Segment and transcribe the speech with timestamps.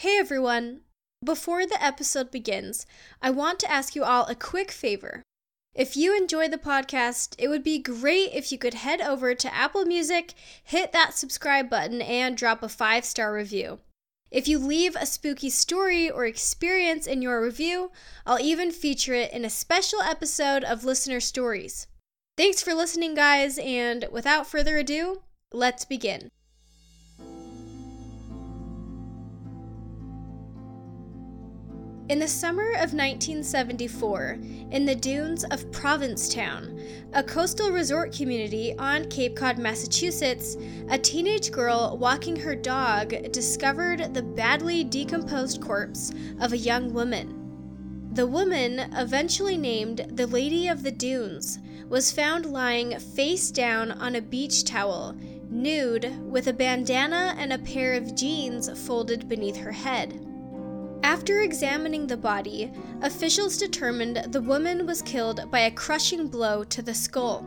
[0.00, 0.80] Hey everyone!
[1.22, 2.86] Before the episode begins,
[3.20, 5.22] I want to ask you all a quick favor.
[5.74, 9.54] If you enjoy the podcast, it would be great if you could head over to
[9.54, 10.32] Apple Music,
[10.64, 13.80] hit that subscribe button, and drop a five star review.
[14.30, 17.92] If you leave a spooky story or experience in your review,
[18.24, 21.88] I'll even feature it in a special episode of Listener Stories.
[22.38, 26.30] Thanks for listening, guys, and without further ado, let's begin.
[32.10, 34.36] In the summer of 1974,
[34.72, 36.76] in the dunes of Provincetown,
[37.12, 40.56] a coastal resort community on Cape Cod, Massachusetts,
[40.88, 48.08] a teenage girl walking her dog discovered the badly decomposed corpse of a young woman.
[48.14, 54.16] The woman, eventually named the Lady of the Dunes, was found lying face down on
[54.16, 55.14] a beach towel,
[55.48, 60.26] nude, with a bandana and a pair of jeans folded beneath her head.
[61.02, 66.82] After examining the body, officials determined the woman was killed by a crushing blow to
[66.82, 67.46] the skull.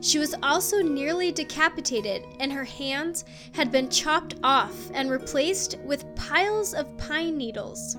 [0.00, 6.14] She was also nearly decapitated, and her hands had been chopped off and replaced with
[6.14, 7.96] piles of pine needles.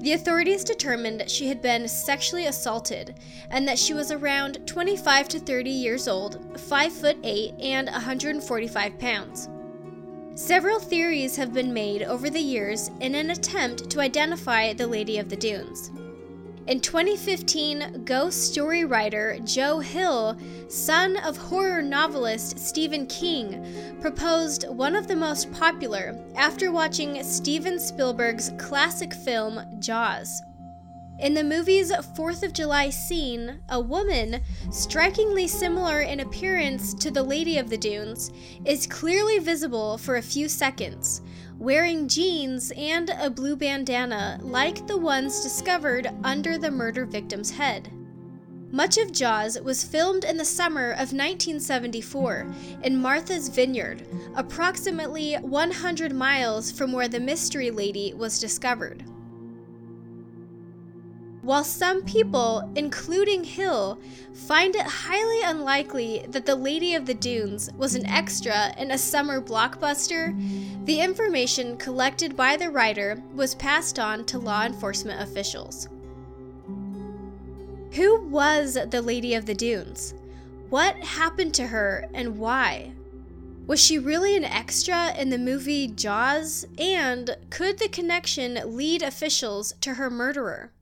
[0.00, 3.16] The authorities determined she had been sexually assaulted
[3.50, 8.98] and that she was around 25 to 30 years old, 5 foot 8 and 145
[8.98, 9.48] pounds.
[10.40, 15.18] Several theories have been made over the years in an attempt to identify the Lady
[15.18, 15.90] of the Dunes.
[16.66, 20.38] In 2015, ghost story writer Joe Hill,
[20.68, 23.62] son of horror novelist Stephen King,
[24.00, 30.42] proposed one of the most popular after watching Steven Spielberg's classic film Jaws.
[31.20, 34.40] In the movie's 4th of July scene, a woman,
[34.70, 38.32] strikingly similar in appearance to the Lady of the Dunes,
[38.64, 41.20] is clearly visible for a few seconds,
[41.58, 47.92] wearing jeans and a blue bandana like the ones discovered under the murder victim's head.
[48.70, 52.50] Much of Jaws was filmed in the summer of 1974
[52.84, 59.04] in Martha's Vineyard, approximately 100 miles from where the mystery lady was discovered.
[61.42, 63.98] While some people, including Hill,
[64.34, 68.98] find it highly unlikely that the Lady of the Dunes was an extra in a
[68.98, 70.36] summer blockbuster,
[70.84, 75.88] the information collected by the writer was passed on to law enforcement officials.
[77.92, 80.12] Who was the Lady of the Dunes?
[80.68, 82.92] What happened to her and why?
[83.66, 86.66] Was she really an extra in the movie Jaws?
[86.78, 90.72] And could the connection lead officials to her murderer?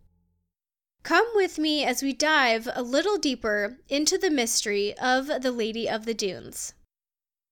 [1.02, 5.88] Come with me as we dive a little deeper into the mystery of the Lady
[5.88, 6.74] of the Dunes.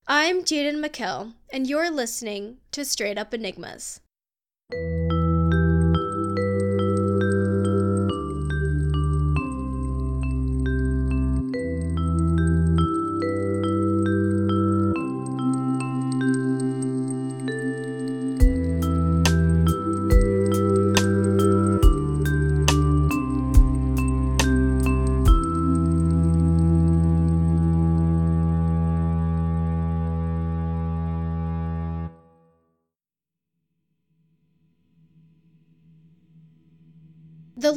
[0.07, 4.01] I'm Jaden McKell, and you're listening to Straight Up Enigmas.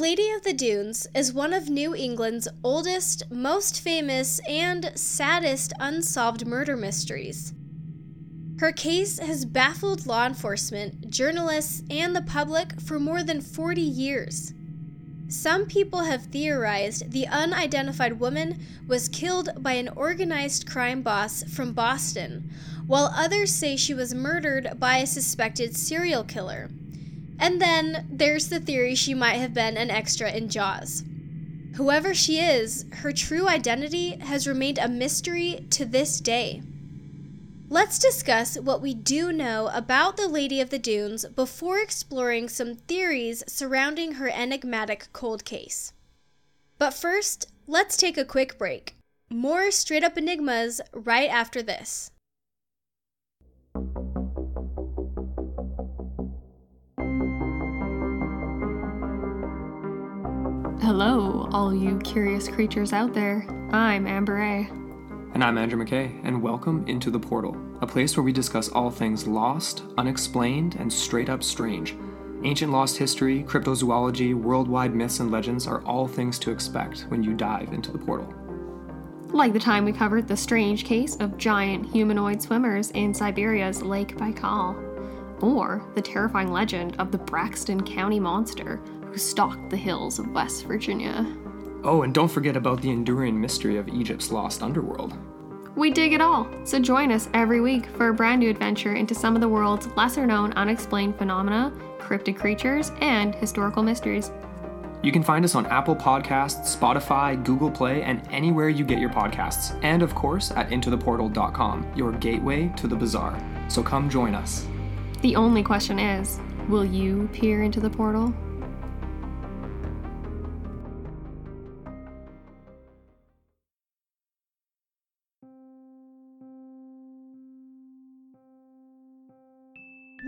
[0.00, 6.46] Lady of the Dunes is one of New England's oldest, most famous, and saddest unsolved
[6.46, 7.52] murder mysteries.
[8.60, 14.54] Her case has baffled law enforcement, journalists, and the public for more than 40 years.
[15.28, 21.74] Some people have theorized the unidentified woman was killed by an organized crime boss from
[21.74, 22.48] Boston,
[22.86, 26.70] while others say she was murdered by a suspected serial killer.
[27.40, 31.02] And then there's the theory she might have been an extra in Jaws.
[31.76, 36.62] Whoever she is, her true identity has remained a mystery to this day.
[37.70, 42.74] Let's discuss what we do know about the Lady of the Dunes before exploring some
[42.74, 45.92] theories surrounding her enigmatic cold case.
[46.78, 48.96] But first, let's take a quick break.
[49.30, 52.10] More straight up enigmas right after this.
[60.82, 63.46] Hello, all you curious creatures out there.
[63.70, 64.66] I'm Amber A.
[65.34, 68.90] And I'm Andrew McKay, and welcome into The Portal, a place where we discuss all
[68.90, 71.94] things lost, unexplained, and straight up strange.
[72.44, 77.34] Ancient lost history, cryptozoology, worldwide myths, and legends are all things to expect when you
[77.34, 78.32] dive into the portal.
[79.28, 84.16] Like the time we covered the strange case of giant humanoid swimmers in Siberia's Lake
[84.16, 84.86] Baikal.
[85.42, 88.80] or the terrifying legend of the Braxton County Monster
[89.10, 91.26] who stalked the hills of West Virginia.
[91.82, 95.16] Oh, and don't forget about the enduring mystery of Egypt's lost underworld.
[95.76, 99.14] We dig it all, so join us every week for a brand new adventure into
[99.14, 104.30] some of the world's lesser known unexplained phenomena, cryptid creatures, and historical mysteries.
[105.02, 109.08] You can find us on Apple Podcasts, Spotify, Google Play, and anywhere you get your
[109.08, 109.78] podcasts.
[109.82, 113.38] And of course, at intotheportal.com, your gateway to the bizarre.
[113.68, 114.66] So come join us.
[115.22, 118.34] The only question is will you peer into the portal?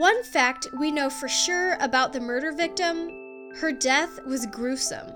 [0.02, 5.06] One fact we know for sure about the murder victim her death was gruesome.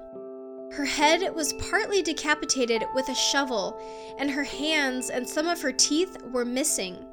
[0.70, 3.82] Her head was partly decapitated with a shovel,
[4.16, 7.04] and her hands and some of her teeth were missing.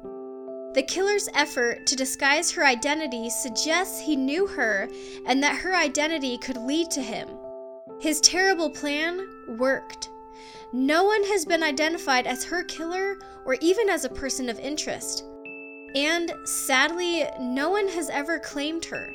[0.74, 4.88] The killer's effort to disguise her identity suggests he knew her
[5.26, 7.28] and that her identity could lead to him.
[8.00, 9.26] His terrible plan
[9.58, 10.10] worked.
[10.72, 15.24] No one has been identified as her killer or even as a person of interest.
[15.94, 19.14] And sadly, no one has ever claimed her.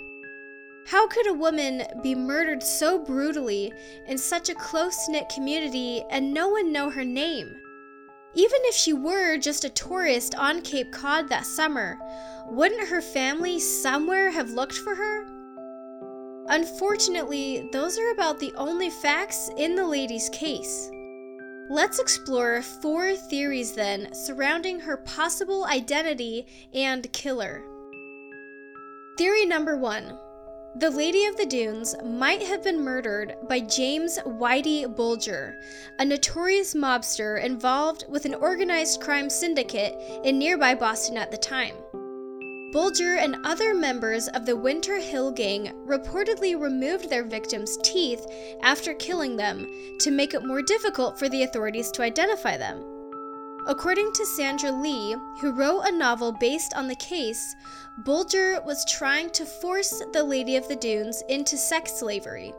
[0.88, 3.74] How could a woman be murdered so brutally
[4.08, 7.56] in such a close knit community and no one know her name?
[8.34, 12.00] Even if she were just a tourist on Cape Cod that summer,
[12.48, 15.26] wouldn't her family somewhere have looked for her?
[16.48, 20.90] Unfortunately, those are about the only facts in the lady's case.
[21.71, 27.62] Let's explore four theories then surrounding her possible identity and killer.
[29.19, 30.18] Theory number one
[30.77, 35.60] the Lady of the Dunes might have been murdered by James Whitey Bulger,
[36.00, 41.75] a notorious mobster involved with an organized crime syndicate in nearby Boston at the time.
[42.71, 48.27] Bulger and other members of the Winter Hill Gang reportedly removed their victims' teeth
[48.62, 49.68] after killing them
[50.00, 52.83] to make it more difficult for the authorities to identify them.
[53.66, 57.56] According to Sandra Lee, who wrote a novel based on the case,
[58.06, 62.54] Bulger was trying to force the Lady of the Dunes into sex slavery.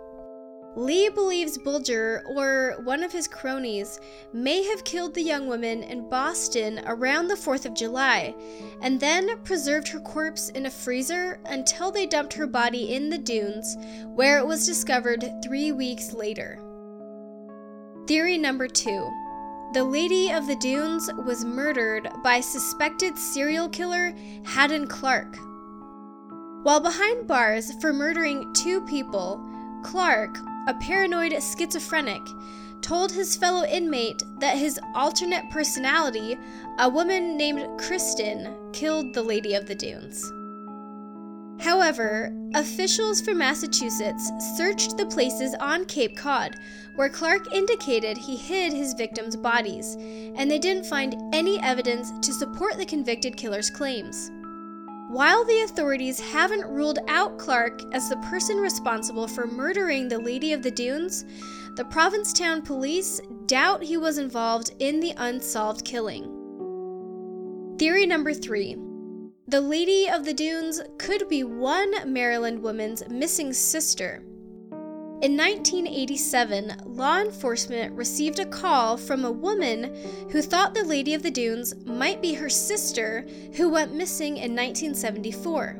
[0.76, 3.98] Lee believes Bulger, or one of his cronies,
[4.32, 8.34] may have killed the young woman in Boston around the 4th of July,
[8.80, 13.18] and then preserved her corpse in a freezer until they dumped her body in the
[13.18, 13.76] dunes,
[14.14, 16.60] where it was discovered three weeks later.
[18.06, 19.10] Theory number two
[19.72, 24.12] the Lady of the Dunes was murdered by suspected serial killer
[24.44, 25.36] Hadden Clark.
[26.64, 29.40] While behind bars for murdering two people,
[29.84, 32.22] Clark, a paranoid schizophrenic,
[32.82, 36.38] told his fellow inmate that his alternate personality,
[36.78, 40.32] a woman named Kristen, killed the Lady of the Dunes.
[41.60, 46.56] However, officials from Massachusetts searched the places on Cape Cod
[46.96, 49.96] where Clark indicated he hid his victims' bodies,
[50.36, 54.30] and they didn't find any evidence to support the convicted killer's claims.
[55.10, 60.52] While the authorities haven't ruled out Clark as the person responsible for murdering the Lady
[60.52, 61.24] of the Dunes,
[61.74, 66.22] the Provincetown police doubt he was involved in the unsolved killing.
[67.76, 68.76] Theory number three
[69.48, 74.22] the Lady of the Dunes could be one Maryland woman's missing sister.
[75.22, 79.94] In 1987, law enforcement received a call from a woman
[80.30, 84.56] who thought the Lady of the Dunes might be her sister who went missing in
[84.56, 85.76] 1974.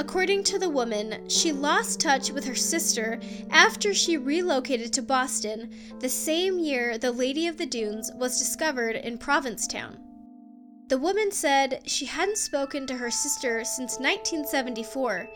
[0.00, 5.70] According to the woman, she lost touch with her sister after she relocated to Boston
[6.00, 9.98] the same year the Lady of the Dunes was discovered in Provincetown.
[10.88, 15.28] The woman said she hadn't spoken to her sister since 1974,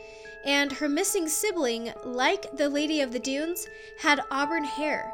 [0.45, 3.67] and her missing sibling, like the Lady of the Dunes,
[3.99, 5.13] had auburn hair.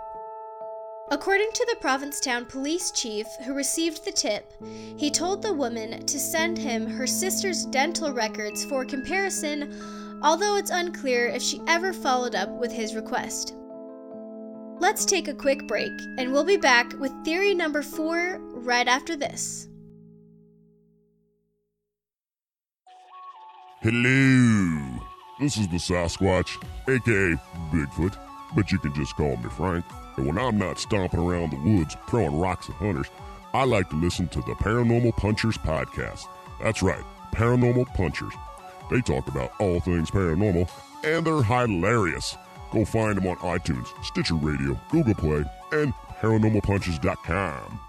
[1.10, 4.52] According to the Provincetown police chief who received the tip,
[4.96, 9.74] he told the woman to send him her sister's dental records for comparison,
[10.22, 13.54] although it's unclear if she ever followed up with his request.
[14.80, 19.16] Let's take a quick break, and we'll be back with theory number four right after
[19.16, 19.66] this.
[23.80, 24.87] Hello,
[25.40, 26.56] this is the Sasquatch,
[26.88, 27.40] aka
[27.72, 28.18] Bigfoot,
[28.54, 29.84] but you can just call me Frank.
[30.16, 33.06] And when I'm not stomping around the woods throwing rocks at hunters,
[33.54, 36.26] I like to listen to the Paranormal Punchers podcast.
[36.60, 38.32] That's right, Paranormal Punchers.
[38.90, 40.68] They talk about all things paranormal,
[41.04, 42.36] and they're hilarious.
[42.72, 47.80] Go find them on iTunes, Stitcher Radio, Google Play, and paranormalpunchers.com.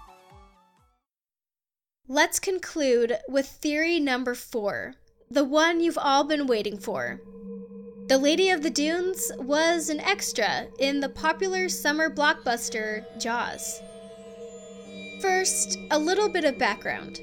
[2.08, 4.94] Let's conclude with theory number four
[5.30, 7.20] the one you've all been waiting for.
[8.10, 13.80] The Lady of the Dunes was an extra in the popular summer blockbuster Jaws.
[15.22, 17.20] First, a little bit of background.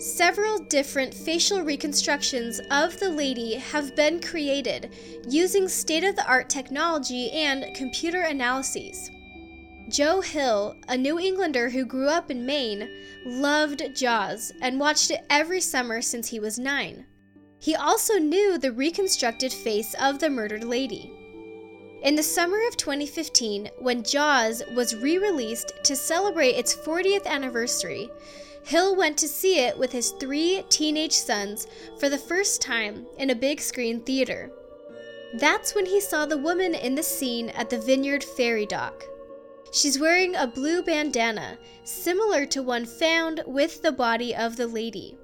[0.00, 4.92] Several different facial reconstructions of the lady have been created
[5.28, 9.12] using state of the art technology and computer analyses.
[9.88, 12.90] Joe Hill, a New Englander who grew up in Maine,
[13.24, 17.06] loved Jaws and watched it every summer since he was nine.
[17.58, 21.12] He also knew the reconstructed face of the murdered lady.
[22.02, 28.08] In the summer of 2015, when Jaws was re released to celebrate its 40th anniversary,
[28.62, 31.66] Hill went to see it with his three teenage sons
[31.98, 34.52] for the first time in a big screen theater.
[35.34, 39.04] That's when he saw the woman in the scene at the Vineyard Ferry dock.
[39.72, 45.18] She's wearing a blue bandana, similar to one found with the body of the lady.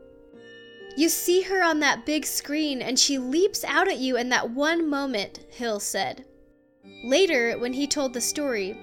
[0.97, 4.51] You see her on that big screen and she leaps out at you in that
[4.51, 6.25] one moment, Hill said.
[7.05, 8.79] Later, when he told the story,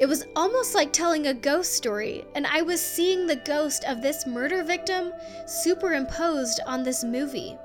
[0.00, 4.02] it was almost like telling a ghost story, and I was seeing the ghost of
[4.02, 5.12] this murder victim
[5.46, 7.56] superimposed on this movie.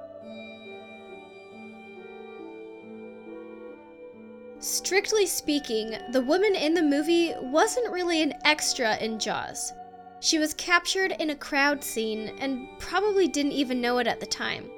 [4.60, 9.74] Strictly speaking, the woman in the movie wasn't really an extra in Jaws.
[10.22, 14.26] She was captured in a crowd scene and probably didn't even know it at the
[14.26, 14.70] time.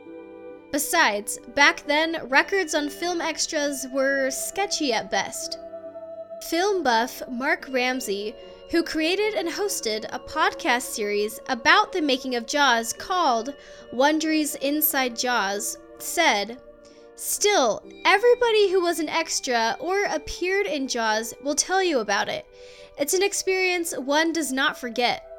[0.72, 5.58] Besides, back then, records on film extras were sketchy at best.
[6.50, 8.34] Film buff Mark Ramsey,
[8.70, 13.54] who created and hosted a podcast series about the making of Jaws called
[13.92, 16.62] Wondery's Inside Jaws, said,
[17.16, 22.46] Still, everybody who was an extra or appeared in Jaws will tell you about it.
[22.98, 25.31] It's an experience one does not forget.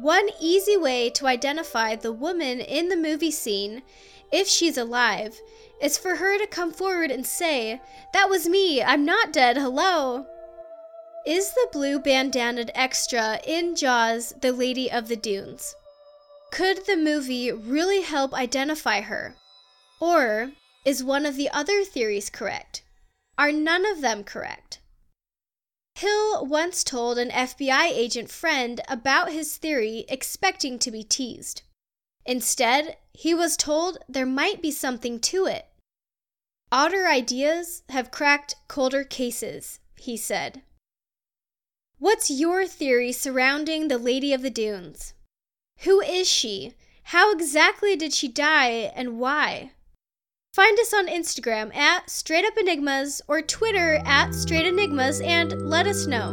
[0.00, 3.82] One easy way to identify the woman in the movie scene,
[4.30, 5.40] if she's alive,
[5.82, 7.80] is for her to come forward and say,
[8.12, 10.26] That was me, I'm not dead, hello.
[11.26, 15.74] Is the blue bandanaed extra in Jaws the Lady of the Dunes?
[16.52, 19.34] Could the movie really help identify her?
[20.00, 20.52] Or
[20.84, 22.82] is one of the other theories correct?
[23.36, 24.78] Are none of them correct?
[25.98, 31.62] Hill once told an FBI agent friend about his theory, expecting to be teased.
[32.24, 35.66] Instead, he was told there might be something to it.
[36.70, 40.62] Odder ideas have cracked colder cases, he said.
[41.98, 45.14] What's your theory surrounding the Lady of the Dunes?
[45.78, 46.74] Who is she?
[47.10, 49.72] How exactly did she die and why?
[50.58, 55.86] Find us on Instagram at Straight Up Enigmas or Twitter at Straight Enigmas and let
[55.86, 56.32] us know.